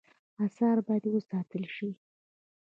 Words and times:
آثار 0.45 0.77
باید 0.87 1.05
وساتل 1.07 1.63
شي 1.75 1.89